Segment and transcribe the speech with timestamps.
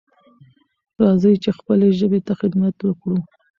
[1.01, 3.17] راځئ چې خپلې ژبې ته خدمت وکړو.